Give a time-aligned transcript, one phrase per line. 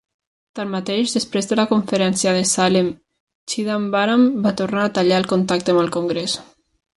[0.59, 2.89] Tanmateix, després de la conferència de Salem,
[3.53, 6.41] Chidambaram va tornar a tallar el contacte amb el Congrés.